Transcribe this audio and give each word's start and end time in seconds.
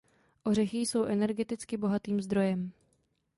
Ořechy 0.43 0.77
jsou 0.77 1.03
energeticky 1.03 1.77
bohatým 1.77 2.21
zdrojem. 2.21 2.71